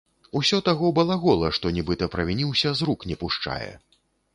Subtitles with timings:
[0.39, 3.75] Усё таго балагола, што нібыта правініўся, з рук не пушчае.